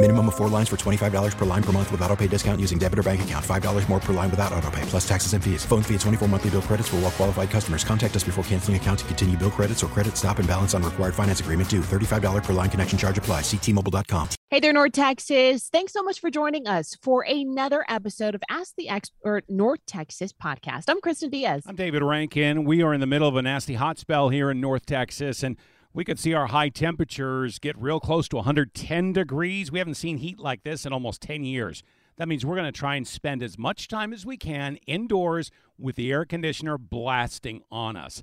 Minimum 0.00 0.28
of 0.28 0.36
four 0.36 0.48
lines 0.48 0.68
for 0.68 0.76
$25 0.76 1.36
per 1.36 1.44
line 1.44 1.62
per 1.62 1.72
month 1.72 1.90
with 1.90 2.00
auto 2.02 2.14
pay 2.14 2.28
discount 2.28 2.60
using 2.60 2.78
debit 2.78 3.00
or 3.00 3.02
bank 3.02 3.22
account. 3.22 3.44
$5 3.44 3.88
more 3.88 3.98
per 3.98 4.12
line 4.12 4.30
without 4.30 4.52
auto 4.52 4.70
pay, 4.70 4.82
plus 4.82 5.06
taxes 5.08 5.32
and 5.32 5.42
fees. 5.42 5.64
Phone 5.64 5.82
fee 5.82 5.94
at 5.94 6.00
24 6.02 6.28
monthly 6.28 6.50
bill 6.50 6.62
credits 6.62 6.88
for 6.88 6.96
all 6.96 7.02
well 7.02 7.10
qualified 7.10 7.50
customers. 7.50 7.82
Contact 7.82 8.14
us 8.14 8.22
before 8.22 8.44
canceling 8.44 8.76
account 8.76 9.00
to 9.00 9.04
continue 9.06 9.36
bill 9.36 9.50
credits 9.50 9.82
or 9.82 9.88
credit 9.88 10.16
stop 10.16 10.38
and 10.38 10.46
balance 10.46 10.72
on 10.72 10.84
required 10.84 11.16
finance 11.16 11.40
agreement 11.40 11.68
due. 11.68 11.80
$35 11.80 12.44
per 12.44 12.52
line 12.52 12.70
connection 12.70 12.96
charge 12.96 13.18
apply. 13.18 13.40
Ctmobile.com. 13.40 14.28
Hey 14.50 14.60
there, 14.60 14.72
North 14.72 14.92
Texas. 14.92 15.68
Thanks 15.68 15.92
so 15.94 16.04
much 16.04 16.20
for 16.20 16.30
joining 16.30 16.68
us 16.68 16.96
for 17.02 17.24
another 17.28 17.84
episode 17.88 18.36
of 18.36 18.42
Ask 18.48 18.76
the 18.76 18.88
Expert 18.88 19.46
North 19.48 19.80
Texas 19.84 20.32
podcast. 20.32 20.84
I'm 20.86 21.00
Kristen 21.00 21.28
Diaz. 21.28 21.64
I'm 21.66 21.74
David 21.74 22.04
Rankin. 22.04 22.62
We 22.64 22.82
are 22.84 22.94
in 22.94 23.00
the 23.00 23.06
middle 23.08 23.26
of 23.26 23.34
a 23.34 23.42
nasty 23.42 23.74
hot 23.74 23.98
spell 23.98 24.28
here 24.28 24.48
in 24.48 24.60
North 24.60 24.86
Texas, 24.86 25.42
and 25.42 25.56
we 25.92 26.04
could 26.04 26.18
see 26.18 26.34
our 26.34 26.48
high 26.48 26.68
temperatures 26.68 27.58
get 27.58 27.80
real 27.80 28.00
close 28.00 28.28
to 28.28 28.36
110 28.36 29.12
degrees. 29.12 29.72
We 29.72 29.78
haven't 29.78 29.94
seen 29.94 30.18
heat 30.18 30.38
like 30.38 30.62
this 30.62 30.84
in 30.84 30.92
almost 30.92 31.22
10 31.22 31.44
years. 31.44 31.82
That 32.16 32.28
means 32.28 32.44
we're 32.44 32.56
going 32.56 32.72
to 32.72 32.78
try 32.78 32.96
and 32.96 33.06
spend 33.06 33.42
as 33.42 33.56
much 33.56 33.88
time 33.88 34.12
as 34.12 34.26
we 34.26 34.36
can 34.36 34.76
indoors 34.86 35.50
with 35.78 35.96
the 35.96 36.10
air 36.10 36.24
conditioner 36.24 36.76
blasting 36.76 37.62
on 37.70 37.96
us. 37.96 38.22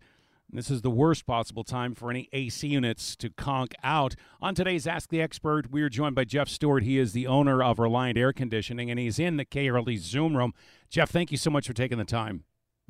This 0.51 0.69
is 0.69 0.83
the 0.83 0.91
worst 0.91 1.25
possible 1.25 1.63
time 1.63 1.95
for 1.95 2.09
any 2.09 2.29
AC 2.31 2.67
units 2.67 3.15
to 3.17 3.29
conk 3.29 3.73
out. 3.83 4.15
On 4.41 4.53
today's 4.53 4.85
Ask 4.85 5.09
the 5.09 5.21
Expert, 5.21 5.71
we 5.71 5.81
are 5.81 5.89
joined 5.89 6.15
by 6.15 6.23
Jeff 6.23 6.47
Stewart. 6.47 6.83
He 6.83 6.99
is 6.99 7.13
the 7.13 7.25
owner 7.25 7.63
of 7.63 7.79
Reliant 7.79 8.17
Air 8.17 8.31
Conditioning, 8.31 8.91
and 8.91 8.99
he's 8.99 9.17
in 9.17 9.37
the 9.37 9.45
KRLD 9.45 9.97
Zoom 9.97 10.37
room. 10.37 10.53
Jeff, 10.89 11.09
thank 11.09 11.31
you 11.31 11.37
so 11.37 11.49
much 11.49 11.65
for 11.65 11.73
taking 11.73 11.97
the 11.97 12.05
time. 12.05 12.43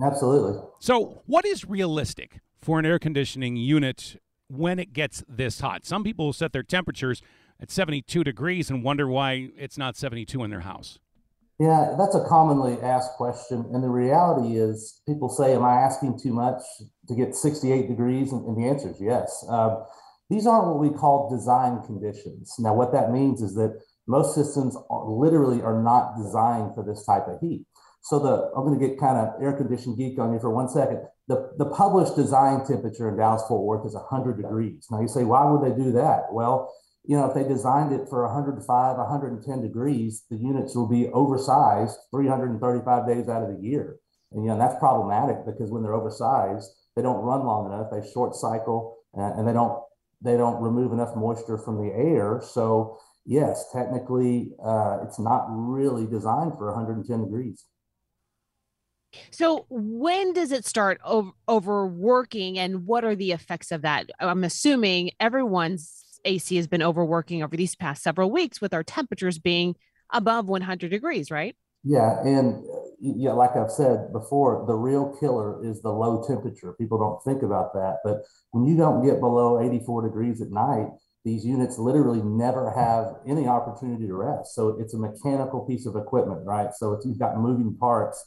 Absolutely. 0.03 0.61
So, 0.79 1.23
what 1.25 1.45
is 1.45 1.65
realistic 1.65 2.41
for 2.61 2.77
an 2.77 2.85
air 2.85 2.99
conditioning 2.99 3.55
unit 3.55 4.17
when 4.47 4.79
it 4.79 4.93
gets 4.93 5.23
this 5.27 5.59
hot. 5.59 5.85
Some 5.85 6.03
people 6.03 6.25
will 6.25 6.33
set 6.33 6.53
their 6.53 6.63
temperatures 6.63 7.21
at 7.59 7.71
72 7.71 8.23
degrees 8.23 8.69
and 8.69 8.83
wonder 8.83 9.07
why 9.07 9.49
it's 9.57 9.77
not 9.77 9.95
72 9.95 10.43
in 10.43 10.49
their 10.49 10.61
house. 10.61 10.99
Yeah, 11.59 11.95
that's 11.97 12.15
a 12.15 12.25
commonly 12.27 12.77
asked 12.81 13.13
question. 13.13 13.65
And 13.73 13.81
the 13.81 13.89
reality 13.89 14.57
is, 14.57 15.01
people 15.07 15.29
say, 15.29 15.53
Am 15.53 15.63
I 15.63 15.75
asking 15.75 16.19
too 16.19 16.33
much 16.33 16.61
to 17.07 17.15
get 17.15 17.33
68 17.33 17.87
degrees? 17.87 18.33
And, 18.33 18.57
the 18.57 18.67
answer 18.67 18.89
is 18.89 18.99
yes. 18.99 19.45
Um, 19.47 19.85
these 20.29 20.47
aren't 20.47 20.67
what 20.67 20.79
we 20.79 20.89
call 20.89 21.29
design 21.29 21.81
conditions. 21.85 22.55
Now, 22.59 22.73
what 22.73 22.91
that 22.91 23.11
means 23.11 23.41
is 23.41 23.55
that 23.55 23.79
most 24.05 24.35
systems 24.35 24.75
are, 24.89 25.09
literally 25.09 25.61
are 25.61 25.81
not 25.81 26.17
designed 26.17 26.75
for 26.75 26.83
this 26.83 27.05
type 27.05 27.27
of 27.27 27.39
heat. 27.39 27.65
So 28.01 28.19
the 28.19 28.51
I'm 28.55 28.65
going 28.65 28.77
to 28.79 28.87
get 28.87 28.99
kind 28.99 29.17
of 29.17 29.41
air 29.41 29.53
conditioned 29.53 29.97
geek 29.97 30.19
on 30.19 30.33
you 30.33 30.39
for 30.39 30.51
one 30.51 30.67
second. 30.67 31.03
The, 31.27 31.51
the 31.57 31.65
published 31.65 32.15
design 32.15 32.65
temperature 32.65 33.09
in 33.09 33.17
Dallas 33.17 33.43
Fort 33.47 33.63
Worth 33.63 33.85
is 33.87 33.95
100 33.95 34.37
degrees. 34.37 34.87
Now 34.91 35.01
you 35.01 35.07
say, 35.07 35.23
why 35.23 35.49
would 35.49 35.63
they 35.63 35.75
do 35.75 35.91
that? 35.93 36.31
Well, 36.31 36.71
you 37.03 37.17
know, 37.17 37.25
if 37.25 37.33
they 37.33 37.43
designed 37.43 37.93
it 37.93 38.07
for 38.09 38.25
105, 38.25 38.97
110 38.97 39.61
degrees, 39.61 40.23
the 40.29 40.37
units 40.37 40.75
will 40.75 40.87
be 40.87 41.07
oversized 41.09 41.97
335 42.11 43.07
days 43.07 43.29
out 43.29 43.43
of 43.43 43.55
the 43.55 43.61
year. 43.61 43.97
And, 44.31 44.43
you 44.43 44.51
know, 44.51 44.57
that's 44.57 44.77
problematic 44.79 45.45
because 45.45 45.71
when 45.71 45.83
they're 45.83 45.93
oversized, 45.93 46.69
they 46.95 47.01
don't 47.01 47.23
run 47.23 47.45
long 47.45 47.71
enough. 47.71 47.91
They 47.91 48.07
short 48.11 48.35
cycle 48.35 48.97
and, 49.13 49.39
and 49.39 49.47
they 49.47 49.53
don't 49.53 49.81
they 50.21 50.37
don't 50.37 50.61
remove 50.61 50.91
enough 50.91 51.15
moisture 51.15 51.57
from 51.57 51.77
the 51.77 51.93
air. 51.93 52.41
So 52.43 52.97
yes, 53.25 53.65
technically, 53.71 54.51
uh, 54.63 54.99
it's 55.03 55.19
not 55.19 55.45
really 55.49 56.07
designed 56.07 56.53
for 56.57 56.67
110 56.73 57.25
degrees. 57.25 57.65
So 59.31 59.65
when 59.69 60.33
does 60.33 60.51
it 60.51 60.65
start 60.65 60.99
over, 61.03 61.31
overworking 61.47 62.57
and 62.57 62.85
what 62.85 63.03
are 63.03 63.15
the 63.15 63.31
effects 63.31 63.71
of 63.71 63.81
that? 63.83 64.09
I'm 64.19 64.43
assuming 64.43 65.11
everyone's 65.19 66.03
AC 66.25 66.55
has 66.55 66.67
been 66.67 66.83
overworking 66.83 67.43
over 67.43 67.55
these 67.55 67.75
past 67.75 68.03
several 68.03 68.31
weeks 68.31 68.59
with 68.59 68.73
our 68.73 68.83
temperatures 68.83 69.39
being 69.39 69.75
above 70.11 70.47
100 70.47 70.89
degrees, 70.89 71.31
right? 71.31 71.55
Yeah, 71.83 72.19
and 72.23 72.65
uh, 72.65 72.79
yeah, 72.99 73.33
like 73.33 73.55
I've 73.55 73.71
said 73.71 74.11
before, 74.11 74.65
the 74.65 74.73
real 74.73 75.15
killer 75.19 75.63
is 75.63 75.81
the 75.81 75.91
low 75.91 76.23
temperature. 76.27 76.73
People 76.73 76.97
don't 76.97 77.23
think 77.23 77.43
about 77.43 77.73
that, 77.73 77.97
but 78.03 78.23
when 78.51 78.65
you 78.65 78.75
don't 78.75 79.05
get 79.05 79.19
below 79.19 79.61
84 79.61 80.07
degrees 80.07 80.41
at 80.41 80.49
night, 80.49 80.87
these 81.23 81.45
units 81.45 81.77
literally 81.77 82.21
never 82.23 82.71
have 82.71 83.15
any 83.27 83.47
opportunity 83.47 84.07
to 84.07 84.15
rest. 84.15 84.55
So 84.55 84.77
it's 84.79 84.93
a 84.93 84.97
mechanical 84.97 85.65
piece 85.65 85.85
of 85.85 85.95
equipment, 85.95 86.41
right? 86.45 86.73
So 86.73 86.99
you've 87.03 87.19
got 87.19 87.37
moving 87.37 87.75
parts 87.77 88.23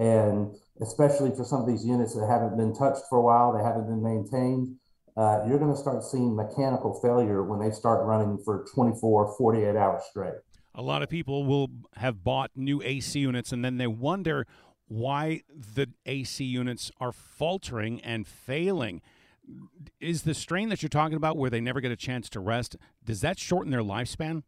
and 0.00 0.56
especially 0.80 1.30
for 1.30 1.44
some 1.44 1.60
of 1.60 1.66
these 1.66 1.84
units 1.84 2.14
that 2.14 2.26
haven't 2.26 2.56
been 2.56 2.74
touched 2.74 3.02
for 3.10 3.18
a 3.18 3.22
while, 3.22 3.52
they 3.52 3.62
haven't 3.62 3.86
been 3.86 4.02
maintained, 4.02 4.74
uh, 5.16 5.44
you're 5.46 5.58
going 5.58 5.70
to 5.70 5.76
start 5.76 6.02
seeing 6.02 6.34
mechanical 6.34 6.98
failure 7.02 7.42
when 7.42 7.60
they 7.60 7.70
start 7.70 8.06
running 8.06 8.38
for 8.42 8.64
24, 8.74 9.34
48 9.36 9.76
hours 9.76 10.02
straight. 10.08 10.32
A 10.74 10.80
lot 10.80 11.02
of 11.02 11.10
people 11.10 11.44
will 11.44 11.68
have 11.96 12.24
bought 12.24 12.50
new 12.56 12.80
AC 12.82 13.18
units 13.18 13.52
and 13.52 13.62
then 13.62 13.76
they 13.76 13.86
wonder 13.86 14.46
why 14.88 15.42
the 15.54 15.88
AC 16.06 16.44
units 16.44 16.90
are 16.98 17.12
faltering 17.12 18.00
and 18.00 18.26
failing. 18.26 19.02
Is 20.00 20.22
the 20.22 20.32
strain 20.32 20.70
that 20.70 20.82
you're 20.82 20.88
talking 20.88 21.16
about 21.16 21.36
where 21.36 21.50
they 21.50 21.60
never 21.60 21.82
get 21.82 21.92
a 21.92 21.96
chance 21.96 22.30
to 22.30 22.40
rest, 22.40 22.76
does 23.04 23.20
that 23.20 23.38
shorten 23.38 23.70
their 23.70 23.82
lifespan? 23.82 24.44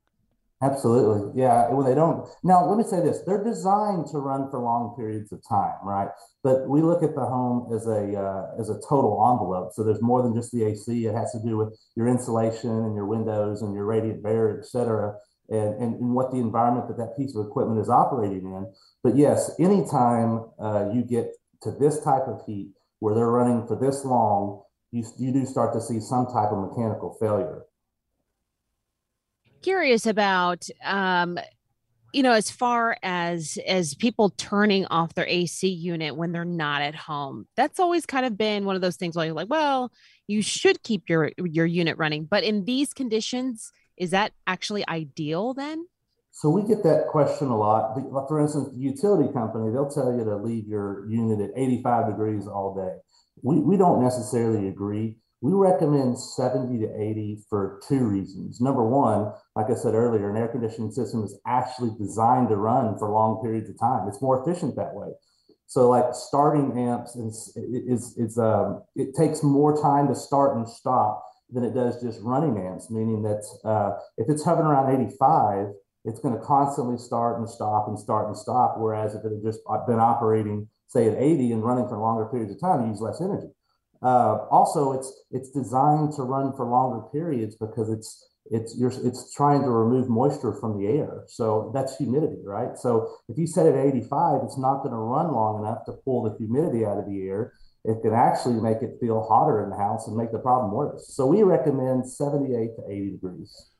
Absolutely. 0.62 1.40
Yeah. 1.42 1.68
When 1.70 1.84
they 1.84 1.94
don't, 1.94 2.28
now 2.44 2.64
let 2.64 2.78
me 2.78 2.84
say 2.84 3.00
this 3.00 3.22
they're 3.26 3.42
designed 3.42 4.06
to 4.12 4.18
run 4.18 4.48
for 4.48 4.60
long 4.60 4.94
periods 4.96 5.32
of 5.32 5.42
time, 5.48 5.74
right? 5.82 6.08
But 6.44 6.68
we 6.68 6.82
look 6.82 7.02
at 7.02 7.16
the 7.16 7.26
home 7.26 7.72
as 7.74 7.86
a, 7.88 8.16
uh, 8.16 8.60
as 8.60 8.70
a 8.70 8.78
total 8.88 9.18
envelope. 9.32 9.72
So 9.74 9.82
there's 9.82 10.00
more 10.00 10.22
than 10.22 10.34
just 10.34 10.52
the 10.52 10.62
AC. 10.64 11.06
It 11.06 11.14
has 11.14 11.32
to 11.32 11.40
do 11.44 11.56
with 11.56 11.76
your 11.96 12.06
insulation 12.06 12.70
and 12.70 12.94
your 12.94 13.06
windows 13.06 13.62
and 13.62 13.74
your 13.74 13.86
radiant 13.86 14.22
barrier, 14.22 14.60
et 14.60 14.66
cetera, 14.66 15.16
and, 15.48 15.74
and, 15.82 15.94
and 15.96 16.14
what 16.14 16.30
the 16.30 16.38
environment 16.38 16.86
that 16.86 16.96
that 16.96 17.16
piece 17.16 17.34
of 17.34 17.44
equipment 17.44 17.80
is 17.80 17.88
operating 17.88 18.44
in. 18.46 18.72
But 19.02 19.16
yes, 19.16 19.50
anytime 19.58 20.46
uh, 20.60 20.90
you 20.94 21.02
get 21.02 21.32
to 21.62 21.72
this 21.72 22.04
type 22.04 22.28
of 22.28 22.40
heat 22.46 22.70
where 23.00 23.16
they're 23.16 23.30
running 23.30 23.66
for 23.66 23.76
this 23.76 24.04
long, 24.04 24.62
you, 24.92 25.04
you 25.18 25.32
do 25.32 25.44
start 25.44 25.72
to 25.74 25.80
see 25.80 25.98
some 25.98 26.26
type 26.26 26.52
of 26.52 26.58
mechanical 26.70 27.16
failure 27.18 27.62
curious 29.62 30.06
about 30.06 30.66
um, 30.84 31.38
you 32.12 32.22
know 32.22 32.32
as 32.32 32.50
far 32.50 32.96
as 33.02 33.58
as 33.66 33.94
people 33.94 34.30
turning 34.30 34.84
off 34.86 35.14
their 35.14 35.26
ac 35.26 35.66
unit 35.66 36.14
when 36.14 36.32
they're 36.32 36.44
not 36.44 36.82
at 36.82 36.94
home 36.94 37.46
that's 37.56 37.80
always 37.80 38.04
kind 38.04 38.26
of 38.26 38.36
been 38.36 38.66
one 38.66 38.76
of 38.76 38.82
those 38.82 38.96
things 38.96 39.16
where 39.16 39.24
you're 39.24 39.34
like 39.34 39.48
well 39.48 39.90
you 40.26 40.42
should 40.42 40.82
keep 40.82 41.08
your 41.08 41.30
your 41.38 41.66
unit 41.66 41.98
running. 41.98 42.24
But 42.24 42.44
in 42.44 42.64
these 42.64 42.92
conditions 42.92 43.72
is 43.96 44.10
that 44.10 44.32
actually 44.46 44.88
ideal 44.88 45.54
then? 45.54 45.86
So 46.30 46.48
we 46.48 46.62
get 46.62 46.82
that 46.82 47.08
question 47.08 47.48
a 47.48 47.56
lot. 47.56 47.94
For 48.28 48.40
instance 48.40 48.68
the 48.72 48.80
utility 48.80 49.32
company 49.32 49.70
they'll 49.70 49.90
tell 49.90 50.16
you 50.16 50.24
to 50.24 50.36
leave 50.36 50.66
your 50.66 51.08
unit 51.10 51.40
at 51.40 51.50
85 51.56 52.06
degrees 52.08 52.46
all 52.46 52.74
day. 52.74 52.96
We, 53.42 53.60
we 53.60 53.76
don't 53.76 54.02
necessarily 54.02 54.68
agree 54.68 55.18
we 55.42 55.52
recommend 55.52 56.18
70 56.18 56.78
to 56.86 56.94
80 56.94 57.44
for 57.50 57.80
two 57.88 58.06
reasons. 58.06 58.60
Number 58.60 58.86
one, 58.86 59.32
like 59.56 59.70
I 59.70 59.74
said 59.74 59.94
earlier, 59.94 60.30
an 60.30 60.36
air 60.36 60.46
conditioning 60.46 60.92
system 60.92 61.24
is 61.24 61.36
actually 61.48 61.90
designed 61.98 62.48
to 62.50 62.56
run 62.56 62.96
for 62.96 63.10
long 63.10 63.42
periods 63.42 63.68
of 63.68 63.78
time. 63.78 64.06
It's 64.06 64.22
more 64.22 64.40
efficient 64.40 64.76
that 64.76 64.94
way. 64.94 65.08
So, 65.66 65.90
like 65.90 66.14
starting 66.14 66.78
amps 66.78 67.16
is, 67.16 67.52
is, 67.56 68.14
is 68.16 68.38
um, 68.38 68.84
it 68.94 69.16
takes 69.16 69.42
more 69.42 69.80
time 69.82 70.06
to 70.08 70.14
start 70.14 70.56
and 70.56 70.68
stop 70.68 71.24
than 71.50 71.64
it 71.64 71.74
does 71.74 72.00
just 72.00 72.20
running 72.22 72.56
amps, 72.56 72.88
meaning 72.88 73.22
that 73.22 73.42
uh, 73.64 73.98
if 74.18 74.28
it's 74.28 74.44
hovering 74.44 74.68
around 74.68 74.94
85, 74.94 75.68
it's 76.04 76.20
going 76.20 76.38
to 76.38 76.44
constantly 76.44 76.98
start 76.98 77.38
and 77.38 77.50
stop 77.50 77.88
and 77.88 77.98
start 77.98 78.28
and 78.28 78.36
stop. 78.36 78.76
Whereas 78.78 79.14
if 79.14 79.24
it 79.24 79.32
had 79.32 79.42
just 79.42 79.60
been 79.88 79.98
operating 79.98 80.68
say 80.86 81.08
at 81.08 81.16
80 81.16 81.52
and 81.52 81.64
running 81.64 81.88
for 81.88 81.98
longer 81.98 82.26
periods 82.26 82.52
of 82.52 82.60
time, 82.60 82.82
you 82.82 82.88
use 82.88 83.00
less 83.00 83.20
energy. 83.20 83.48
Uh, 84.02 84.46
also, 84.50 84.92
it's 84.92 85.12
it's 85.30 85.50
designed 85.50 86.12
to 86.14 86.22
run 86.22 86.52
for 86.56 86.66
longer 86.66 87.06
periods 87.12 87.54
because 87.54 87.88
it's 87.88 88.28
it's 88.50 88.76
you're 88.76 88.92
it's 89.04 89.32
trying 89.32 89.62
to 89.62 89.70
remove 89.70 90.08
moisture 90.08 90.52
from 90.52 90.78
the 90.78 90.88
air. 90.88 91.24
So 91.28 91.70
that's 91.74 91.96
humidity, 91.96 92.42
right? 92.44 92.76
So 92.76 93.16
if 93.28 93.38
you 93.38 93.46
set 93.46 93.66
it 93.66 93.74
at 93.74 93.86
85, 93.86 94.40
it's 94.44 94.58
not 94.58 94.78
going 94.78 94.90
to 94.90 94.98
run 94.98 95.32
long 95.32 95.64
enough 95.64 95.84
to 95.86 95.92
pull 95.92 96.24
the 96.24 96.36
humidity 96.36 96.84
out 96.84 96.98
of 96.98 97.06
the 97.06 97.22
air. 97.22 97.52
It 97.84 98.02
can 98.02 98.12
actually 98.12 98.60
make 98.60 98.82
it 98.82 98.98
feel 99.00 99.22
hotter 99.22 99.62
in 99.62 99.70
the 99.70 99.76
house 99.76 100.06
and 100.06 100.16
make 100.16 100.32
the 100.32 100.38
problem 100.38 100.72
worse. 100.72 101.08
So 101.14 101.26
we 101.26 101.42
recommend 101.42 102.08
78 102.08 102.76
to 102.76 102.82
80 102.88 103.10
degrees. 103.10 103.70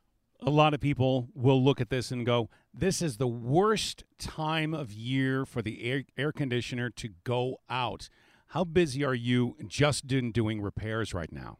A 0.45 0.51
lot 0.51 0.75
of 0.75 0.81
people 0.81 1.29
will 1.35 1.63
look 1.63 1.81
at 1.81 1.89
this 1.89 2.11
and 2.11 2.27
go, 2.27 2.49
"This 2.75 3.01
is 3.01 3.19
the 3.19 3.29
worst 3.29 4.03
time 4.19 4.75
of 4.75 4.93
year 4.93 5.45
for 5.45 5.63
the 5.63 5.85
air, 5.85 6.05
air 6.17 6.33
conditioner 6.33 6.91
to 6.91 7.11
go 7.25 7.59
out." 7.69 8.09
How 8.53 8.65
busy 8.65 9.03
are 9.03 9.15
you 9.15 9.57
just 9.67 10.13
in 10.13 10.31
doing 10.31 10.61
repairs 10.61 11.15
right 11.15 11.33
now? 11.33 11.57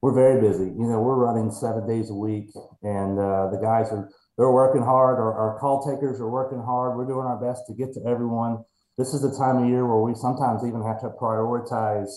we're 0.00 0.14
very 0.14 0.40
busy. 0.40 0.64
You 0.64 0.86
know, 0.88 0.98
we're 1.00 1.14
running 1.14 1.50
seven 1.50 1.86
days 1.86 2.08
a 2.08 2.14
week, 2.14 2.48
and 2.82 3.18
uh, 3.18 3.50
the 3.50 3.58
guys 3.62 3.92
are 3.92 4.08
they're 4.38 4.50
working 4.50 4.82
hard. 4.82 5.18
Our, 5.18 5.32
our 5.32 5.58
call 5.60 5.84
takers 5.84 6.20
are 6.20 6.28
working 6.30 6.60
hard. 6.60 6.96
We're 6.96 7.06
doing 7.06 7.26
our 7.26 7.36
best 7.36 7.66
to 7.68 7.74
get 7.74 7.92
to 7.94 8.00
everyone. 8.08 8.64
This 8.96 9.12
is 9.12 9.20
the 9.20 9.30
time 9.36 9.58
of 9.62 9.68
year 9.68 9.86
where 9.86 10.00
we 10.00 10.14
sometimes 10.14 10.64
even 10.64 10.82
have 10.82 11.00
to 11.02 11.10
prioritize, 11.10 12.08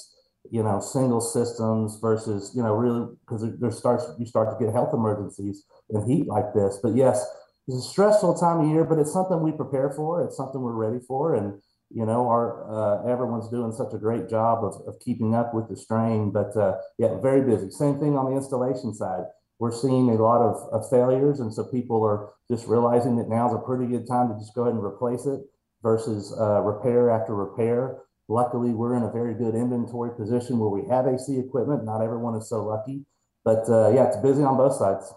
you 0.49 0.63
know, 0.63 0.79
single 0.79 1.19
systems 1.21 1.99
versus, 2.01 2.53
you 2.55 2.63
know, 2.63 2.73
really 2.73 3.13
because 3.27 3.45
there 3.59 3.71
starts 3.71 4.05
you 4.17 4.25
start 4.25 4.49
to 4.49 4.65
get 4.65 4.73
health 4.73 4.93
emergencies 4.93 5.65
in 5.89 6.07
heat 6.07 6.25
like 6.25 6.53
this. 6.55 6.79
But 6.81 6.95
yes, 6.95 7.23
it's 7.67 7.85
a 7.85 7.89
stressful 7.89 8.39
time 8.39 8.61
of 8.61 8.69
year, 8.69 8.85
but 8.85 8.97
it's 8.97 9.13
something 9.13 9.41
we 9.41 9.51
prepare 9.51 9.91
for. 9.91 10.23
It's 10.23 10.37
something 10.37 10.61
we're 10.61 10.73
ready 10.73 11.03
for, 11.05 11.35
and 11.35 11.61
you 11.89 12.05
know, 12.05 12.27
our 12.27 12.69
uh, 12.69 13.11
everyone's 13.11 13.49
doing 13.49 13.71
such 13.71 13.93
a 13.93 13.97
great 13.97 14.29
job 14.29 14.63
of, 14.63 14.75
of 14.87 14.99
keeping 14.99 15.35
up 15.35 15.53
with 15.53 15.69
the 15.69 15.75
strain. 15.75 16.31
But 16.31 16.55
uh, 16.57 16.75
yeah, 16.97 17.19
very 17.21 17.41
busy. 17.41 17.69
Same 17.69 17.99
thing 17.99 18.17
on 18.17 18.25
the 18.25 18.35
installation 18.35 18.93
side. 18.93 19.23
We're 19.59 19.71
seeing 19.71 20.09
a 20.09 20.21
lot 20.21 20.41
of, 20.41 20.57
of 20.73 20.89
failures, 20.89 21.39
and 21.39 21.53
so 21.53 21.63
people 21.65 22.03
are 22.03 22.33
just 22.51 22.67
realizing 22.67 23.15
that 23.17 23.29
now's 23.29 23.53
a 23.53 23.65
pretty 23.65 23.87
good 23.87 24.07
time 24.07 24.27
to 24.27 24.35
just 24.37 24.53
go 24.53 24.63
ahead 24.63 24.75
and 24.75 24.83
replace 24.83 25.25
it 25.25 25.39
versus 25.81 26.35
uh, 26.37 26.61
repair 26.61 27.09
after 27.09 27.33
repair. 27.33 28.01
Luckily, 28.27 28.71
we're 28.71 28.97
in 28.97 29.03
a 29.03 29.11
very 29.11 29.33
good 29.33 29.55
inventory 29.55 30.15
position 30.17 30.59
where 30.59 30.69
we 30.69 30.89
have 30.89 31.07
AC 31.07 31.37
equipment. 31.37 31.85
Not 31.85 32.01
everyone 32.01 32.35
is 32.35 32.49
so 32.49 32.65
lucky, 32.65 33.05
but 33.45 33.69
uh, 33.69 33.91
yeah, 33.93 34.07
it's 34.07 34.17
busy 34.17 34.43
on 34.43 34.57
both 34.57 34.75
sides 34.75 35.13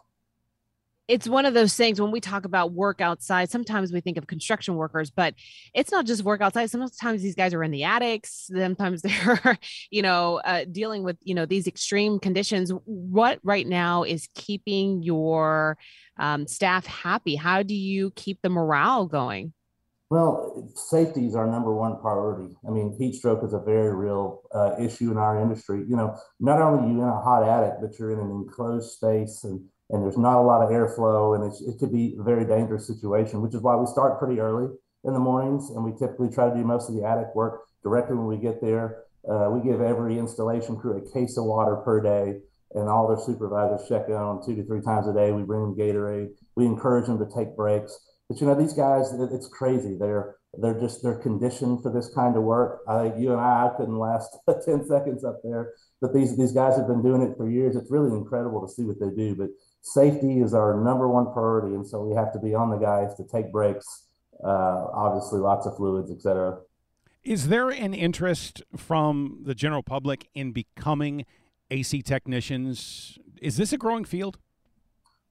it's 1.09 1.27
one 1.27 1.47
of 1.47 1.55
those 1.55 1.75
things 1.75 2.01
when 2.01 2.11
we 2.11 2.21
talk 2.21 2.45
about 2.45 2.73
work 2.73 3.01
outside 3.01 3.51
sometimes 3.51 3.93
we 3.93 4.01
think 4.01 4.19
of 4.19 4.27
construction 4.27 4.77
workers 4.77 5.11
but 5.11 5.35
it's 5.75 5.91
not 5.91 6.07
just 6.07 6.23
work 6.23 6.41
outside. 6.41 6.71
Sometimes 6.71 7.23
these 7.23 7.35
guys 7.35 7.55
are 7.55 7.63
in 7.63 7.71
the 7.71 7.85
attics. 7.85 8.51
Sometimes 8.55 9.03
they're 9.03 9.59
you 9.91 10.03
know 10.03 10.41
uh, 10.45 10.65
dealing 10.71 11.03
with 11.03 11.17
you 11.23 11.35
know 11.35 11.47
these 11.47 11.67
extreme 11.67 12.19
conditions. 12.19 12.73
What 12.85 13.41
right 13.43 13.67
now 13.67 14.03
is 14.05 14.29
keeping 14.35 15.03
your 15.03 15.79
um, 16.19 16.47
staff 16.47 16.87
happy? 16.87 17.37
How 17.37 17.63
do 17.63 17.75
you 17.75 18.11
keep 18.13 18.41
the 18.43 18.49
morale 18.49 19.07
going? 19.07 19.53
Well 20.11 20.73
safety 20.75 21.27
is 21.27 21.35
our 21.35 21.47
number 21.47 21.75
one 21.75 22.01
priority. 22.01 22.57
I 22.67 22.71
mean 22.71 22.97
heat 22.99 23.15
stroke 23.15 23.45
is 23.45 23.53
a 23.53 23.61
very 23.61 23.95
real 23.95 24.43
uh, 24.55 24.75
issue 24.81 25.11
in 25.11 25.19
our 25.19 25.41
industry. 25.41 25.85
You 25.89 25.97
know 25.97 26.19
not 26.41 26.61
only 26.61 26.85
are 26.85 26.93
you 26.93 27.03
in 27.03 27.09
a 27.09 27.21
hot 27.21 27.43
attic 27.43 27.79
but 27.81 27.99
you're 27.99 28.13
in 28.13 28.21
an 28.21 28.31
enclosed 28.31 28.93
space 28.93 29.45
and 29.45 29.65
and 29.91 30.03
there's 30.03 30.19
not 30.19 30.41
a 30.41 30.43
lot 30.43 30.63
of 30.63 30.71
airflow, 30.71 31.35
and 31.35 31.53
it 31.69 31.79
could 31.79 31.93
be 31.93 32.17
a 32.19 32.23
very 32.23 32.45
dangerous 32.45 32.87
situation, 32.87 33.41
which 33.41 33.55
is 33.55 33.63
why 33.63 33.75
we 33.77 33.87
start 33.87 34.19
pretty 34.19 34.41
early 34.41 34.69
in 35.05 35.15
the 35.15 35.21
mornings, 35.21 35.71
and 35.71 35.85
we 35.85 35.93
typically 35.93 36.29
try 36.29 36.49
to 36.49 36.55
do 36.55 36.65
most 36.65 36.89
of 36.89 36.95
the 36.95 37.05
attic 37.05 37.35
work 37.35 37.63
directly 37.83 38.17
when 38.17 38.27
we 38.27 38.37
get 38.37 38.61
there. 38.61 39.05
Uh, 39.29 39.49
we 39.51 39.61
give 39.61 39.81
every 39.81 40.19
installation 40.19 40.77
crew 40.77 40.99
a 40.99 41.13
case 41.13 41.37
of 41.39 41.45
water 41.45 41.77
per 41.77 42.01
day, 42.01 42.39
and 42.75 42.89
all 42.89 43.09
their 43.09 43.25
supervisors 43.25 43.89
check 43.89 44.09
on 44.11 44.45
two 44.45 44.55
to 44.55 44.65
three 44.65 44.83
times 44.83 45.09
a 45.09 45.15
day. 45.15 45.33
We 45.33 45.43
bring 45.43 45.63
them 45.63 45.75
Gatorade. 45.75 46.29
We 46.55 46.67
encourage 46.67 47.07
them 47.07 47.19
to 47.19 47.35
take 47.35 47.57
breaks. 47.57 47.99
But 48.29 48.41
you 48.41 48.47
know, 48.47 48.55
these 48.55 48.75
guys, 48.75 49.11
it's 49.13 49.49
crazy. 49.49 49.97
They're 49.99 50.37
they're 50.61 50.81
just 50.81 51.03
they're 51.03 51.19
conditioned 51.19 51.83
for 51.83 51.93
this 51.93 52.11
kind 52.15 52.37
of 52.37 52.43
work. 52.43 52.81
I 52.89 53.03
think 53.03 53.21
you 53.21 53.33
and 53.33 53.41
I, 53.41 53.67
I 53.67 53.77
couldn't 53.77 53.99
last 53.99 54.37
10 54.65 54.87
seconds 54.87 55.25
up 55.25 55.41
there. 55.45 55.73
But 56.01 56.15
these 56.15 56.37
these 56.37 56.53
guys 56.53 56.77
have 56.77 56.87
been 56.87 57.03
doing 57.03 57.23
it 57.23 57.37
for 57.37 57.51
years. 57.51 57.77
It's 57.77 57.91
really 57.91 58.17
incredible 58.17 58.67
to 58.67 58.73
see 58.73 58.85
what 58.85 59.01
they 59.01 59.11
do. 59.11 59.35
But 59.35 59.49
safety 59.81 60.41
is 60.41 60.55
our 60.55 60.81
number 60.83 61.09
one 61.09 61.33
priority, 61.33 61.75
and 61.75 61.87
so 61.87 62.03
we 62.05 62.15
have 62.15 62.33
to 62.33 62.39
be 62.39 62.55
on 62.55 62.71
the 62.71 62.77
guys 62.77 63.15
to 63.17 63.25
take 63.25 63.53
breaks. 63.53 64.07
Uh, 64.45 64.87
obviously, 64.93 65.41
lots 65.41 65.67
of 65.67 65.77
fluids, 65.77 66.11
etc. 66.11 66.59
Is 67.25 67.49
there 67.49 67.71
an 67.71 67.95
interest 67.95 68.63
from 68.77 69.41
the 69.45 69.55
general 69.55 69.83
public 69.83 70.29
in 70.35 70.53
becoming 70.53 71.25
AC 71.71 72.03
technicians? 72.03 73.19
Is 73.43 73.57
this 73.57 73.73
a 73.73 73.79
growing 73.79 74.05
field? 74.05 74.39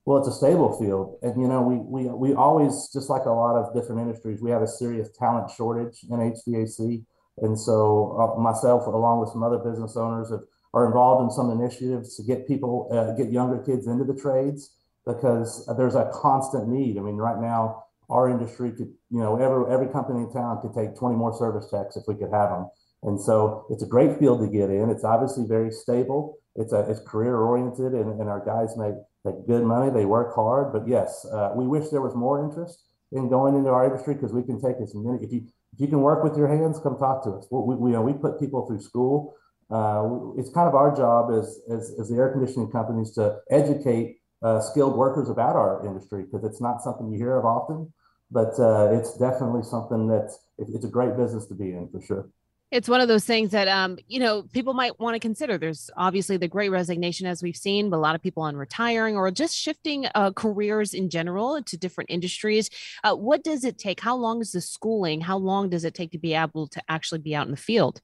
Well, 0.05 0.19
it's 0.19 0.27
a 0.27 0.31
stable 0.31 0.77
field, 0.79 1.17
and 1.21 1.41
you 1.41 1.49
know 1.49 1.61
we 1.61 1.75
we 1.75 2.09
we 2.09 2.33
always 2.33 2.89
just 2.93 3.09
like 3.09 3.25
a 3.25 3.29
lot 3.31 3.57
of 3.57 3.73
different 3.73 3.99
industries, 3.99 4.41
we 4.41 4.51
have 4.51 4.61
a 4.61 4.67
serious 4.67 5.09
talent 5.17 5.51
shortage 5.51 5.99
in 6.09 6.17
HVAC, 6.17 7.03
and 7.39 7.59
so 7.59 8.15
uh, 8.17 8.39
myself, 8.39 8.87
along 8.87 9.19
with 9.19 9.29
some 9.29 9.43
other 9.43 9.57
business 9.57 9.97
owners, 9.97 10.29
have 10.31 10.41
are 10.73 10.85
involved 10.85 11.23
in 11.23 11.31
some 11.31 11.49
initiatives 11.49 12.15
to 12.17 12.23
get 12.23 12.47
people, 12.47 12.89
uh, 12.91 13.15
get 13.15 13.31
younger 13.31 13.57
kids 13.63 13.87
into 13.87 14.03
the 14.03 14.19
trades 14.19 14.71
because 15.05 15.65
there's 15.77 15.95
a 15.95 16.11
constant 16.13 16.67
need. 16.67 16.97
I 16.97 17.01
mean, 17.01 17.15
right 17.15 17.39
now, 17.39 17.85
our 18.09 18.29
industry 18.29 18.71
could, 18.71 18.93
you 19.09 19.19
know, 19.19 19.37
every, 19.37 19.71
every 19.73 19.87
company 19.87 20.19
in 20.19 20.31
town 20.31 20.61
could 20.61 20.73
take 20.73 20.95
20 20.97 21.15
more 21.15 21.35
service 21.37 21.69
techs 21.69 21.97
if 21.97 22.03
we 22.07 22.15
could 22.15 22.31
have 22.31 22.49
them. 22.49 22.69
And 23.03 23.19
so 23.19 23.65
it's 23.69 23.83
a 23.83 23.87
great 23.87 24.17
field 24.17 24.41
to 24.41 24.47
get 24.47 24.69
in. 24.69 24.89
It's 24.89 25.03
obviously 25.03 25.45
very 25.47 25.71
stable. 25.71 26.37
It's 26.55 26.73
a, 26.73 26.89
it's 26.89 26.99
career 27.01 27.37
oriented 27.37 27.93
and, 27.93 28.19
and 28.19 28.29
our 28.29 28.43
guys 28.43 28.75
make, 28.77 28.95
make 29.23 29.45
good 29.47 29.63
money. 29.63 29.91
They 29.91 30.05
work 30.05 30.33
hard, 30.35 30.73
but 30.73 30.87
yes, 30.87 31.25
uh, 31.31 31.51
we 31.55 31.67
wish 31.67 31.89
there 31.89 32.01
was 32.01 32.15
more 32.15 32.43
interest 32.43 32.83
in 33.11 33.29
going 33.29 33.55
into 33.55 33.69
our 33.69 33.85
industry 33.85 34.15
because 34.15 34.33
we 34.33 34.43
can 34.43 34.59
take 34.61 34.75
as 34.81 34.93
many, 34.95 35.23
if 35.23 35.31
you, 35.31 35.47
if 35.73 35.79
you 35.79 35.87
can 35.87 36.01
work 36.01 36.23
with 36.23 36.35
your 36.35 36.47
hands, 36.47 36.79
come 36.79 36.97
talk 36.97 37.23
to 37.23 37.31
us. 37.31 37.47
We, 37.51 37.75
we, 37.75 37.91
you 37.91 37.95
know, 37.95 38.01
we 38.01 38.13
put 38.13 38.39
people 38.39 38.65
through 38.65 38.81
school 38.81 39.35
it's 39.69 40.49
kind 40.49 40.67
of 40.67 40.75
our 40.75 40.95
job 40.95 41.31
as, 41.31 41.59
as, 41.69 41.93
as, 41.99 42.09
the 42.09 42.15
air 42.15 42.31
conditioning 42.31 42.71
companies 42.71 43.11
to 43.11 43.37
educate 43.49 44.19
uh, 44.41 44.61
skilled 44.61 44.95
workers 44.95 45.29
about 45.29 45.55
our 45.55 45.85
industry 45.85 46.23
because 46.23 46.43
it's 46.43 46.61
not 46.61 46.81
something 46.81 47.11
you 47.11 47.17
hear 47.17 47.37
of 47.37 47.45
often, 47.45 47.91
but 48.31 48.57
uh, 48.59 48.89
it's 48.91 49.17
definitely 49.17 49.63
something 49.63 50.07
that 50.07 50.31
it's 50.57 50.85
a 50.85 50.89
great 50.89 51.17
business 51.17 51.45
to 51.47 51.55
be 51.55 51.71
in 51.71 51.89
for 51.89 52.01
sure. 52.01 52.29
It's 52.69 52.89
one 52.89 52.99
of 52.99 53.07
those 53.07 53.23
things 53.23 53.51
that 53.51 53.69
um, 53.69 53.97
you 54.07 54.19
know 54.19 54.43
people 54.43 54.73
might 54.73 54.99
want 54.99 55.15
to 55.15 55.19
consider. 55.21 55.57
There's 55.57 55.89
obviously 55.95 56.35
the 56.35 56.49
great 56.49 56.69
resignation 56.69 57.25
as 57.25 57.41
we've 57.41 57.55
seen, 57.55 57.89
but 57.89 57.95
a 57.95 57.99
lot 57.99 58.13
of 58.13 58.21
people 58.21 58.43
on 58.43 58.57
retiring 58.57 59.15
or 59.15 59.31
just 59.31 59.55
shifting 59.55 60.05
uh, 60.15 60.31
careers 60.31 60.93
in 60.93 61.09
general 61.09 61.61
to 61.63 61.77
different 61.77 62.09
industries. 62.09 62.69
Uh, 63.05 63.15
what 63.15 63.43
does 63.45 63.63
it 63.63 63.77
take? 63.77 64.01
How 64.01 64.17
long 64.17 64.41
is 64.41 64.51
the 64.51 64.59
schooling? 64.59 65.21
How 65.21 65.37
long 65.37 65.69
does 65.69 65.85
it 65.85 65.93
take 65.93 66.11
to 66.11 66.19
be 66.19 66.33
able 66.33 66.67
to 66.67 66.81
actually 66.89 67.19
be 67.19 67.33
out 67.33 67.47
in 67.47 67.51
the 67.51 67.57
field? 67.57 68.01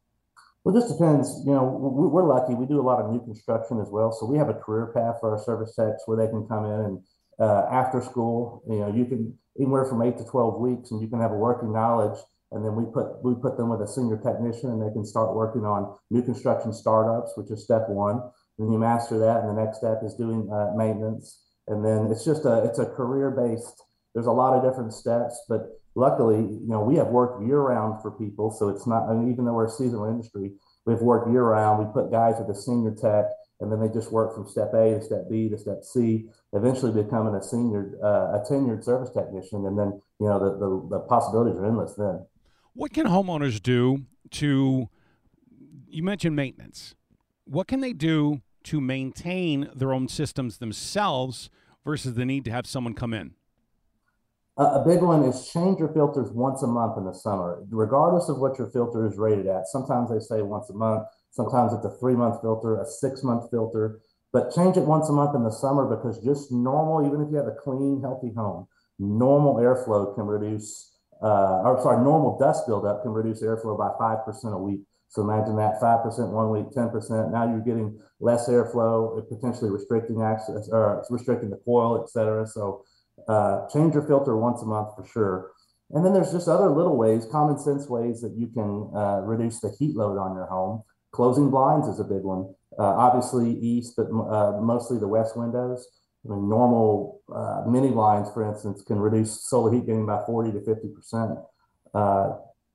Well, 0.63 0.74
this 0.74 0.89
depends. 0.89 1.43
You 1.46 1.53
know, 1.53 1.63
we're 1.63 2.27
lucky. 2.27 2.55
We 2.55 2.65
do 2.65 2.79
a 2.79 2.88
lot 2.88 3.03
of 3.03 3.12
new 3.12 3.20
construction 3.20 3.82
as 3.82 3.89
well, 3.89 4.12
so 4.13 4.25
we 4.25 4.38
have 4.38 4.48
a 4.48 4.53
career 4.53 4.91
path 4.96 5.17
for 5.20 5.36
our 5.36 5.43
service 5.43 5.75
techs 5.75 6.03
where 6.05 6.17
they 6.17 6.32
can 6.32 6.48
come 6.48 6.65
in 6.65 6.79
and 6.79 7.03
uh, 7.38 7.67
after 7.70 8.01
school. 8.01 8.63
You 8.70 8.79
know, 8.79 8.93
you 8.93 9.05
can 9.05 9.38
anywhere 9.60 9.86
from 9.86 10.01
eight 10.01 10.17
to 10.20 10.24
twelve 10.24 10.60
weeks, 10.62 10.91
and 10.91 11.01
you 11.01 11.10
can 11.10 11.20
have 11.20 11.32
a 11.32 11.36
working 11.36 11.74
knowledge. 11.74 12.17
And 12.53 12.63
then 12.63 12.75
we 12.75 12.86
put 12.86 13.22
we 13.24 13.36
put 13.36 13.58
them 13.58 13.70
with 13.70 13.82
a 13.82 13.88
senior 13.88 14.15
technician, 14.17 14.70
and 14.70 14.82
they 14.82 14.93
can 14.93 15.05
start 15.05 15.36
working 15.36 15.65
on 15.65 15.98
new 16.10 16.22
construction 16.22 16.72
startups, 16.72 17.34
which 17.36 17.51
is 17.51 17.63
step 17.63 17.89
one. 17.89 18.22
Then 18.58 18.72
you 18.72 18.77
master 18.77 19.17
that, 19.20 19.41
and 19.41 19.50
the 19.50 19.62
next 19.62 19.79
step 19.79 20.00
is 20.05 20.13
doing 20.13 20.50
uh, 20.50 20.72
maintenance. 20.77 21.41
And 21.67 21.84
then 21.84 22.08
it's 22.12 22.24
just 22.24 22.46
a 22.46 22.63
it's 22.63 22.79
a 22.79 22.86
career 22.86 23.32
based. 23.32 23.84
There's 24.13 24.27
a 24.27 24.32
lot 24.32 24.55
of 24.55 24.63
different 24.63 24.93
steps, 24.93 25.43
but 25.50 25.82
luckily, 25.95 26.38
you 26.38 26.67
know, 26.67 26.81
we 26.83 26.95
have 26.95 27.07
worked 27.07 27.45
year 27.45 27.59
round 27.59 28.01
for 28.01 28.12
people. 28.12 28.51
So 28.51 28.69
it's 28.69 28.88
not, 28.88 29.09
I 29.09 29.13
mean, 29.13 29.31
even 29.31 29.45
though 29.45 29.53
we're 29.53 29.67
a 29.67 29.71
seasonal 29.71 30.05
industry, 30.05 30.51
we've 30.85 31.01
worked 31.01 31.29
year 31.31 31.43
round. 31.43 31.85
We 31.85 31.93
put 31.93 32.12
guys 32.12 32.35
with 32.39 32.55
a 32.55 32.59
senior 32.59 32.95
tech 32.95 33.25
and 33.59 33.71
then 33.71 33.79
they 33.79 33.88
just 33.88 34.12
work 34.12 34.35
from 34.35 34.47
step 34.47 34.73
A 34.73 34.95
to 34.95 35.01
step 35.01 35.29
B 35.29 35.50
to 35.50 35.57
step 35.57 35.83
C, 35.83 36.25
eventually 36.51 36.91
becoming 36.91 37.35
a 37.35 37.41
senior, 37.41 37.97
uh, 38.03 38.39
a 38.39 38.45
tenured 38.50 38.83
service 38.83 39.09
technician. 39.09 39.65
And 39.65 39.77
then, 39.77 40.01
you 40.19 40.27
know, 40.27 40.39
the, 40.39 40.57
the, 40.57 40.97
the 40.97 41.00
possibilities 41.01 41.57
are 41.57 41.65
endless 41.65 41.93
then. 41.93 42.25
What 42.73 42.91
can 42.91 43.05
homeowners 43.05 43.62
do 43.62 44.05
to, 44.31 44.89
you 45.88 46.03
mentioned 46.03 46.35
maintenance. 46.35 46.95
What 47.45 47.67
can 47.67 47.81
they 47.81 47.93
do 47.93 48.41
to 48.63 48.81
maintain 48.81 49.69
their 49.75 49.93
own 49.93 50.07
systems 50.07 50.57
themselves 50.57 51.50
versus 51.85 52.15
the 52.15 52.25
need 52.25 52.45
to 52.45 52.51
have 52.51 52.65
someone 52.65 52.93
come 52.93 53.13
in? 53.13 53.35
A 54.57 54.83
big 54.86 55.01
one 55.01 55.24
is 55.24 55.50
change 55.50 55.79
your 55.79 55.91
filters 55.93 56.29
once 56.31 56.62
a 56.62 56.67
month 56.67 56.98
in 56.98 57.05
the 57.05 57.13
summer, 57.13 57.63
regardless 57.69 58.29
of 58.29 58.38
what 58.39 58.57
your 58.57 58.69
filter 58.69 59.05
is 59.07 59.17
rated 59.17 59.48
at. 59.48 59.67
Sometimes 59.67 60.12
they 60.12 60.19
say 60.19 60.41
once 60.41 60.69
a 60.69 60.74
month, 60.74 61.03
sometimes 61.31 61.74
it's 61.74 61.86
a 61.86 61.98
three 61.98 62.15
month 62.15 62.41
filter, 62.41 62.79
a 62.79 62.86
six 62.86 63.24
month 63.24 63.50
filter, 63.50 64.00
but 64.31 64.53
change 64.53 64.77
it 64.77 64.83
once 64.83 65.10
a 65.10 65.13
month 65.13 65.36
in 65.36 65.43
the 65.43 65.51
summer 65.51 65.95
because 65.95 66.24
just 66.24 66.51
normal, 66.51 67.07
even 67.07 67.22
if 67.22 67.31
you 67.31 67.38
have 67.38 67.48
a 67.48 67.55
clean, 67.63 68.01
healthy 68.01 68.31
home, 68.36 68.67
normal 69.00 69.55
airflow 69.55 70.13
can 70.15 70.25
reduce 70.25 70.91
uh, 71.24 71.62
or 71.63 71.81
sorry, 71.81 72.03
normal 72.03 72.38
dust 72.38 72.67
buildup 72.67 73.01
can 73.01 73.12
reduce 73.12 73.41
airflow 73.41 73.77
by 73.77 73.89
5% 74.00 74.53
a 74.53 74.57
week. 74.57 74.81
So 75.07 75.22
imagine 75.22 75.55
that 75.55 75.79
5% 75.79 76.29
one 76.31 76.50
week, 76.50 76.74
10%. 76.75 77.31
Now 77.31 77.48
you're 77.48 77.62
getting 77.62 77.98
less 78.19 78.50
airflow, 78.50 79.27
potentially 79.29 79.69
restricting 79.69 80.22
access 80.22 80.67
or 80.72 81.05
restricting 81.10 81.50
the 81.50 81.62
coil, 81.63 82.01
et 82.01 82.10
cetera. 82.10 82.45
So 82.45 82.83
uh, 83.27 83.67
change 83.67 83.93
your 83.93 84.03
filter 84.03 84.36
once 84.36 84.62
a 84.62 84.65
month 84.65 84.89
for 84.96 85.05
sure. 85.05 85.51
And 85.91 86.03
then 86.03 86.13
there's 86.13 86.32
just 86.32 86.48
other 86.48 86.70
little 86.70 86.98
ways, 86.98 87.25
common 87.32 87.60
sense 87.60 87.88
ways 87.88 88.22
that 88.22 88.34
you 88.36 88.48
can 88.48 88.91
uh, 88.96 89.22
reduce 89.22 89.60
the 89.60 89.75
heat 89.77 89.96
load 89.96 90.17
on 90.17 90.36
your 90.36 90.48
home. 90.48 90.84
Closing 91.12 91.51
blinds 91.51 91.88
is 91.88 92.00
a 92.00 92.03
big 92.03 92.24
one. 92.24 92.53
Uh, 92.79 92.84
obviously 92.84 93.51
east, 93.60 93.93
but 93.96 94.08
uh, 94.08 94.60
mostly 94.60 94.98
the 94.98 95.08
west 95.08 95.38
windows. 95.38 95.88
I 96.25 96.34
mean, 96.34 96.50
normal 96.50 97.22
uh, 97.34 97.63
mini 97.67 97.91
blinds, 97.91 98.32
for 98.32 98.43
instance, 98.43 98.82
can 98.82 98.98
reduce 98.98 99.48
solar 99.48 99.72
heat 99.72 99.86
gain 99.86 100.05
by 100.05 100.24
40 100.25 100.53
to 100.53 100.62
50 100.62 100.88
percent. 100.89 101.32
Uh, 101.93 102.32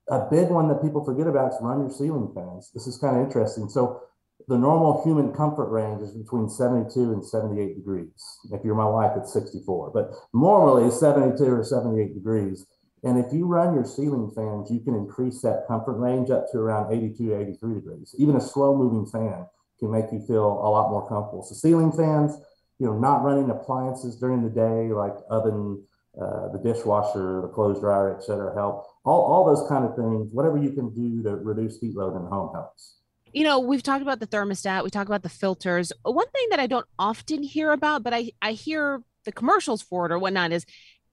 a 0.09 0.27
big 0.31 0.49
one 0.49 0.69
that 0.69 0.81
people 0.81 1.03
forget 1.03 1.27
about 1.27 1.51
is 1.51 1.57
run 1.61 1.81
your 1.81 1.89
ceiling 1.89 2.31
fans. 2.33 2.71
This 2.73 2.87
is 2.87 2.97
kind 2.97 3.17
of 3.17 3.23
interesting. 3.23 3.67
So 3.67 4.01
the 4.47 4.57
normal 4.57 5.03
human 5.03 5.33
comfort 5.33 5.69
range 5.69 6.01
is 6.01 6.11
between 6.11 6.49
72 6.49 7.13
and 7.13 7.23
78 7.23 7.75
degrees. 7.75 8.39
If 8.51 8.63
you're 8.63 8.75
my 8.75 8.85
wife, 8.85 9.11
it's 9.15 9.33
64, 9.33 9.91
but 9.93 10.11
normally 10.33 10.89
72 10.89 11.43
or 11.43 11.63
78 11.63 12.13
degrees. 12.13 12.65
And 13.03 13.17
if 13.23 13.31
you 13.31 13.45
run 13.45 13.73
your 13.73 13.85
ceiling 13.85 14.31
fans, 14.35 14.71
you 14.71 14.79
can 14.79 14.95
increase 14.95 15.41
that 15.41 15.65
comfort 15.67 15.99
range 15.99 16.29
up 16.29 16.51
to 16.51 16.57
around 16.57 16.91
82, 16.91 17.35
83 17.35 17.73
degrees. 17.75 18.15
Even 18.17 18.35
a 18.35 18.41
slow 18.41 18.75
moving 18.75 19.05
fan 19.05 19.45
can 19.79 19.91
make 19.91 20.11
you 20.11 20.19
feel 20.27 20.45
a 20.45 20.69
lot 20.69 20.89
more 20.89 21.07
comfortable. 21.07 21.43
So 21.43 21.55
ceiling 21.55 21.91
fans, 21.91 22.35
you 22.77 22.87
know, 22.87 22.97
not 22.97 23.23
running 23.23 23.49
appliances 23.49 24.17
during 24.17 24.43
the 24.43 24.49
day 24.49 24.91
like 24.91 25.15
oven, 25.29 25.83
uh, 26.19 26.49
the 26.49 26.59
dishwasher, 26.59 27.41
the 27.41 27.47
clothes 27.47 27.79
dryer, 27.79 28.17
et 28.17 28.23
cetera, 28.23 28.53
help. 28.53 28.87
All, 29.05 29.21
all 29.21 29.45
those 29.45 29.67
kind 29.69 29.85
of 29.85 29.95
things, 29.95 30.29
whatever 30.33 30.57
you 30.57 30.71
can 30.71 30.93
do 30.93 31.23
to 31.23 31.37
reduce 31.37 31.79
heat 31.79 31.95
load 31.95 32.15
in 32.17 32.23
the 32.23 32.29
home 32.29 32.53
helps. 32.53 32.98
You 33.33 33.43
know, 33.43 33.59
we've 33.59 33.83
talked 33.83 34.01
about 34.01 34.19
the 34.19 34.27
thermostat, 34.27 34.83
we 34.83 34.89
talk 34.89 35.07
about 35.07 35.23
the 35.23 35.29
filters. 35.29 35.91
One 36.03 36.29
thing 36.29 36.47
that 36.49 36.59
I 36.59 36.67
don't 36.67 36.85
often 36.97 37.43
hear 37.43 37.71
about, 37.71 38.03
but 38.03 38.13
I, 38.13 38.31
I 38.41 38.53
hear 38.53 39.01
the 39.25 39.31
commercials 39.31 39.81
for 39.81 40.05
it 40.05 40.11
or 40.11 40.17
whatnot 40.17 40.51
is 40.51 40.65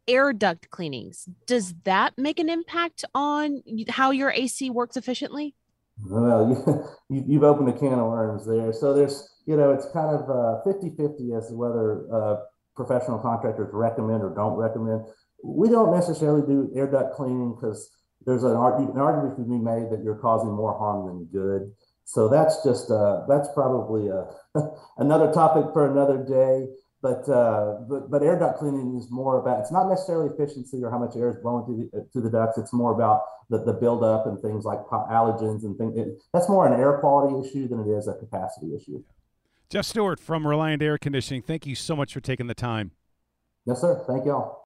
air 0.08 0.32
duct 0.32 0.70
cleanings. 0.70 1.28
Does 1.46 1.74
that 1.84 2.14
make 2.16 2.38
an 2.38 2.48
impact 2.48 3.04
on 3.14 3.62
how 3.88 4.12
your 4.12 4.30
AC 4.30 4.70
works 4.70 4.96
efficiently? 4.96 5.54
Well, 6.04 6.96
you, 7.10 7.24
you've 7.26 7.42
opened 7.42 7.68
a 7.68 7.72
can 7.72 7.98
of 7.98 8.06
worms 8.06 8.46
there. 8.46 8.72
So 8.72 8.94
there's, 8.94 9.28
you 9.46 9.56
know, 9.56 9.72
it's 9.72 9.86
kind 9.92 10.14
of 10.14 10.64
50 10.64 10.88
uh, 10.88 11.08
50 11.08 11.34
as 11.34 11.48
to 11.48 11.54
whether 11.54 12.06
uh, 12.12 12.36
professional 12.74 13.18
contractors 13.18 13.70
recommend 13.72 14.22
or 14.22 14.34
don't 14.34 14.54
recommend. 14.54 15.02
We 15.42 15.68
don't 15.68 15.94
necessarily 15.94 16.42
do 16.46 16.70
air 16.74 16.90
duct 16.90 17.14
cleaning 17.14 17.54
because 17.54 17.90
there's 18.24 18.44
an, 18.44 18.56
argument, 18.56 18.94
an 18.94 19.00
argument 19.00 19.36
to 19.36 19.44
be 19.44 19.58
made 19.58 19.90
that 19.90 20.02
you're 20.02 20.16
causing 20.16 20.50
more 20.50 20.76
harm 20.76 21.06
than 21.06 21.24
good. 21.26 21.72
So 22.06 22.28
that's 22.28 22.62
just 22.62 22.90
uh, 22.90 23.26
that's 23.28 23.48
probably 23.52 24.08
a, 24.08 24.30
another 24.98 25.32
topic 25.32 25.72
for 25.72 25.90
another 25.90 26.24
day. 26.24 26.68
But, 27.02 27.28
uh, 27.28 27.82
but 27.88 28.10
but 28.10 28.22
air 28.22 28.38
duct 28.38 28.58
cleaning 28.58 28.96
is 28.96 29.10
more 29.10 29.38
about 29.40 29.60
it's 29.60 29.70
not 29.70 29.88
necessarily 29.88 30.30
efficiency 30.32 30.82
or 30.82 30.90
how 30.90 30.98
much 30.98 31.14
air 31.14 31.28
is 31.28 31.36
blowing 31.42 31.66
through 31.66 31.90
the, 31.92 32.08
through 32.12 32.22
the 32.22 32.30
ducts. 32.30 32.58
It's 32.58 32.72
more 32.72 32.94
about 32.94 33.22
the, 33.50 33.62
the 33.62 33.74
buildup 33.74 34.26
and 34.26 34.40
things 34.40 34.64
like 34.64 34.78
allergens 34.86 35.64
and 35.64 35.76
things. 35.76 35.96
It, 35.96 36.22
that's 36.32 36.48
more 36.48 36.66
an 36.66 36.80
air 36.80 36.98
quality 36.98 37.46
issue 37.46 37.68
than 37.68 37.80
it 37.80 37.88
is 37.88 38.08
a 38.08 38.14
capacity 38.14 38.74
issue. 38.74 39.02
Jeff 39.68 39.84
Stewart 39.84 40.20
from 40.20 40.46
Reliant 40.46 40.80
Air 40.80 40.96
Conditioning. 40.96 41.42
Thank 41.42 41.66
you 41.66 41.74
so 41.74 41.96
much 41.96 42.14
for 42.14 42.20
taking 42.20 42.46
the 42.46 42.54
time. 42.54 42.92
Yes, 43.66 43.80
sir. 43.80 44.04
Thank 44.06 44.24
y'all. 44.26 44.65